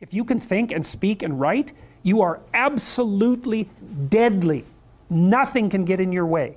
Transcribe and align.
If 0.00 0.14
you 0.14 0.24
can 0.24 0.40
think 0.40 0.72
and 0.72 0.84
speak 0.84 1.22
and 1.22 1.38
write, 1.38 1.74
you 2.02 2.22
are 2.22 2.40
absolutely 2.54 3.68
deadly. 4.08 4.64
Nothing 5.10 5.68
can 5.68 5.84
get 5.84 6.00
in 6.00 6.10
your 6.10 6.24
way. 6.24 6.56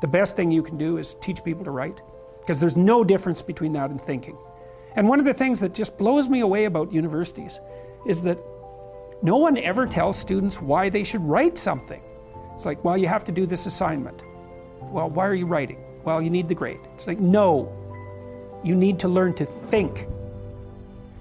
The 0.00 0.08
best 0.08 0.34
thing 0.34 0.50
you 0.50 0.62
can 0.62 0.76
do 0.76 0.98
is 0.98 1.14
teach 1.20 1.44
people 1.44 1.64
to 1.64 1.70
write, 1.70 2.00
because 2.40 2.58
there's 2.58 2.76
no 2.76 3.04
difference 3.04 3.42
between 3.42 3.72
that 3.74 3.90
and 3.90 4.00
thinking. 4.00 4.36
And 4.96 5.08
one 5.08 5.20
of 5.20 5.24
the 5.24 5.34
things 5.34 5.60
that 5.60 5.72
just 5.72 5.96
blows 5.96 6.28
me 6.28 6.40
away 6.40 6.64
about 6.64 6.92
universities 6.92 7.60
is 8.06 8.22
that 8.22 8.38
no 9.22 9.36
one 9.36 9.56
ever 9.58 9.86
tells 9.86 10.16
students 10.16 10.60
why 10.60 10.88
they 10.88 11.04
should 11.04 11.22
write 11.22 11.56
something. 11.56 12.02
It's 12.54 12.66
like, 12.66 12.84
well, 12.84 12.98
you 12.98 13.06
have 13.06 13.22
to 13.24 13.32
do 13.32 13.46
this 13.46 13.66
assignment. 13.66 14.24
Well, 14.80 15.10
why 15.10 15.26
are 15.26 15.34
you 15.34 15.46
writing? 15.46 15.78
Well, 16.04 16.20
you 16.20 16.30
need 16.30 16.48
the 16.48 16.54
grade. 16.56 16.80
It's 16.94 17.06
like, 17.06 17.20
no, 17.20 17.72
you 18.64 18.74
need 18.74 18.98
to 19.00 19.08
learn 19.08 19.32
to 19.34 19.46
think. 19.46 20.06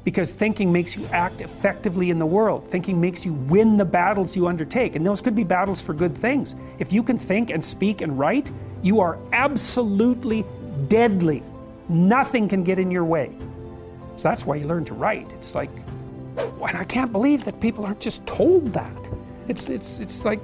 Because 0.03 0.31
thinking 0.31 0.71
makes 0.71 0.95
you 0.95 1.05
act 1.07 1.41
effectively 1.41 2.09
in 2.09 2.19
the 2.19 2.25
world. 2.25 2.69
Thinking 2.69 3.02
makes 3.02 3.25
you 3.25 3.33
win 3.33 3.75
the 3.75 3.85
battles 3.85 4.38
you 4.38 4.47
undertake. 4.47 4.95
And 4.95 5.05
those 5.05 5.19
could 5.19 5.35
be 5.35 5.43
battles 5.43 5.81
for 5.81 5.93
good 5.93 6.17
things. 6.17 6.55
If 6.80 6.93
you 6.93 7.03
can 7.03 7.17
think 7.17 7.49
and 7.49 7.63
speak 7.63 7.99
and 8.02 8.17
write, 8.17 8.49
you 8.81 9.02
are 9.02 9.19
absolutely 9.33 10.45
deadly. 10.88 11.43
Nothing 11.89 12.47
can 12.47 12.63
get 12.63 12.80
in 12.80 12.89
your 12.89 13.03
way. 13.03 13.35
So 14.15 14.30
that's 14.30 14.45
why 14.45 14.55
you 14.55 14.65
learn 14.65 14.85
to 14.85 14.93
write. 14.93 15.31
It's 15.33 15.53
like, 15.53 15.69
and 16.38 16.77
I 16.77 16.85
can't 16.85 17.11
believe 17.11 17.43
that 17.45 17.59
people 17.59 17.85
aren't 17.85 17.99
just 17.99 18.25
told 18.25 18.73
that. 18.73 19.09
It's, 19.47 19.67
it's, 19.69 19.99
it's 19.99 20.23
like, 20.23 20.39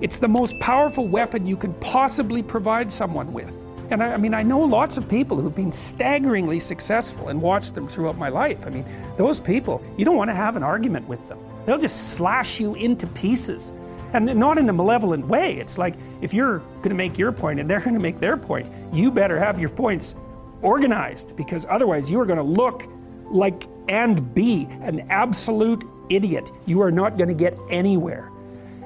it's 0.00 0.18
the 0.18 0.28
most 0.28 0.58
powerful 0.60 1.06
weapon 1.08 1.46
you 1.46 1.56
could 1.56 1.78
possibly 1.80 2.42
provide 2.42 2.90
someone 2.90 3.32
with. 3.32 3.56
And 3.90 4.02
I, 4.02 4.14
I, 4.14 4.16
mean, 4.16 4.34
I 4.34 4.42
know 4.42 4.60
lots 4.60 4.96
of 4.96 5.08
people 5.08 5.40
who've 5.40 5.54
been 5.54 5.72
staggeringly 5.72 6.60
successful 6.60 7.28
and 7.28 7.42
watched 7.42 7.74
them 7.74 7.88
throughout 7.88 8.16
my 8.16 8.28
life. 8.28 8.66
I 8.66 8.70
mean, 8.70 8.84
those 9.16 9.40
people, 9.40 9.82
you 9.96 10.04
don't 10.04 10.16
want 10.16 10.30
to 10.30 10.34
have 10.34 10.56
an 10.56 10.62
argument 10.62 11.08
with 11.08 11.28
them. 11.28 11.38
They'll 11.66 11.78
just 11.78 12.14
slash 12.14 12.60
you 12.60 12.74
into 12.74 13.06
pieces. 13.08 13.72
And 14.12 14.26
not 14.36 14.58
in 14.58 14.68
a 14.68 14.72
malevolent 14.72 15.26
way. 15.26 15.56
It's 15.56 15.78
like 15.78 15.94
if 16.20 16.34
you're 16.34 16.58
going 16.58 16.90
to 16.90 16.94
make 16.94 17.16
your 17.18 17.30
point 17.30 17.60
and 17.60 17.70
they're 17.70 17.80
going 17.80 17.94
to 17.94 18.00
make 18.00 18.18
their 18.18 18.36
point, 18.36 18.68
you 18.92 19.10
better 19.10 19.38
have 19.38 19.60
your 19.60 19.68
points 19.68 20.14
organized 20.62 21.36
because 21.36 21.66
otherwise 21.68 22.10
you 22.10 22.18
are 22.20 22.26
going 22.26 22.38
to 22.38 22.42
look 22.42 22.88
like 23.26 23.68
and 23.88 24.34
be 24.34 24.66
an 24.82 25.06
absolute 25.10 25.84
idiot. 26.08 26.50
You 26.66 26.82
are 26.82 26.90
not 26.90 27.18
going 27.18 27.28
to 27.28 27.34
get 27.34 27.56
anywhere. 27.70 28.30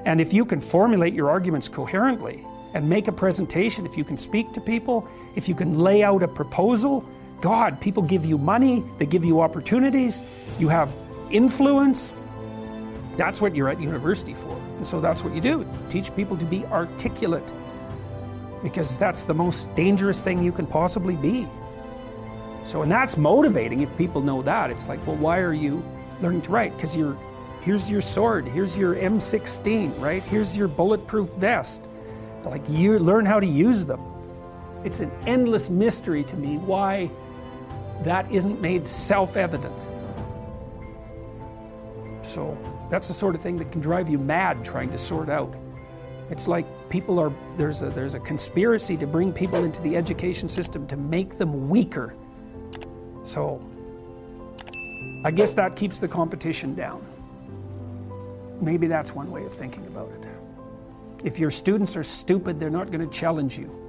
And 0.05 0.21
if 0.21 0.35
you 0.35 0.45
can 0.45 0.61
formulate 0.61 1.15
your 1.15 1.31
arguments 1.31 1.69
coherently 1.69 2.45
and 2.75 2.89
make 2.89 3.09
a 3.09 3.13
presentation, 3.13 3.87
if 3.87 3.97
you 3.97 4.05
can 4.05 4.19
speak 4.19 4.53
to 4.53 4.61
people, 4.61 5.09
if 5.37 5.49
you 5.49 5.55
can 5.55 5.79
lay 5.79 6.03
out 6.03 6.23
a 6.23 6.29
proposal, 6.29 7.05
God, 7.41 7.81
people 7.81 8.03
give 8.03 8.27
you 8.27 8.37
money, 8.37 8.85
they 8.99 9.07
give 9.07 9.25
you 9.25 9.41
opportunities, 9.41 10.21
you 10.59 10.69
have 10.69 10.95
influence. 11.31 12.13
That's 13.17 13.41
what 13.41 13.55
you're 13.55 13.69
at 13.69 13.81
university 13.81 14.35
for. 14.35 14.57
And 14.77 14.87
so 14.87 15.01
that's 15.01 15.23
what 15.23 15.35
you 15.35 15.41
do 15.41 15.67
teach 15.89 16.15
people 16.17 16.37
to 16.37 16.45
be 16.45 16.67
articulate. 16.67 17.53
Because 18.63 18.97
that's 18.97 19.23
the 19.23 19.35
most 19.35 19.73
dangerous 19.77 20.21
thing 20.21 20.43
you 20.43 20.51
can 20.51 20.67
possibly 20.67 21.15
be. 21.17 21.47
So, 22.65 22.83
and 22.83 22.91
that's 22.91 23.17
motivating 23.17 23.83
if 23.83 23.97
people 23.99 24.23
know 24.23 24.43
that. 24.43 24.71
It's 24.71 24.89
like, 24.89 25.07
well, 25.07 25.17
why 25.17 25.41
are 25.41 25.53
you 25.53 25.85
learning 26.23 26.43
to 26.43 26.51
write? 26.51 26.75
Because 26.75 26.97
you're, 26.97 27.17
here's 27.61 27.91
your 27.91 28.01
sword, 28.01 28.49
here's 28.49 28.77
your 28.77 28.97
M16, 28.97 30.01
right? 30.01 30.23
Here's 30.23 30.57
your 30.57 30.67
bulletproof 30.67 31.29
vest. 31.35 31.83
Like 32.45 32.63
you 32.69 32.99
learn 32.99 33.25
how 33.25 33.41
to 33.41 33.47
use 33.47 33.85
them. 33.85 34.01
It's 34.85 35.01
an 35.01 35.11
endless 35.27 35.71
mystery 35.71 36.25
to 36.25 36.37
me 36.37 36.59
why 36.59 37.11
that 38.03 38.31
isn't 38.31 38.61
made 38.61 38.87
self-evident. 38.87 39.75
So 42.23 42.57
that's 42.91 43.09
the 43.09 43.15
sort 43.15 43.35
of 43.35 43.41
thing 43.41 43.57
that 43.59 43.73
can 43.73 43.81
drive 43.81 44.09
you 44.09 44.19
mad 44.19 44.65
trying 44.65 44.91
to 44.91 44.99
sort 44.99 45.29
out. 45.29 45.55
It's 46.31 46.49
like 46.49 46.67
people 46.89 47.19
are 47.19 47.33
there's 47.57 47.83
a 47.83 47.91
there's 47.91 48.15
a 48.15 48.21
conspiracy 48.21 48.97
to 48.97 49.07
bring 49.07 49.33
people 49.33 49.65
into 49.65 49.81
the 49.83 49.97
education 49.97 50.49
system 50.49 50.87
to 50.89 50.97
make 50.97 51.39
them 51.39 51.69
weaker. 51.69 52.15
So 53.25 53.63
I 55.25 55.31
guess 55.31 55.53
that 55.55 55.77
keeps 55.77 55.99
the 55.99 56.09
competition 56.09 56.75
down. 56.75 57.07
Maybe 58.61 58.87
that's 58.87 59.15
one 59.15 59.31
way 59.31 59.45
of 59.45 59.55
thinking 59.55 59.87
about 59.87 60.11
it. 60.11 60.25
If 61.23 61.39
your 61.39 61.51
students 61.51 61.97
are 61.97 62.03
stupid, 62.03 62.59
they're 62.59 62.71
not 62.71 62.91
going 62.91 63.09
to 63.09 63.19
challenge 63.19 63.59
you. 63.59 63.84